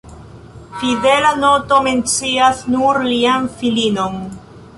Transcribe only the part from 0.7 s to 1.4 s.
Fidela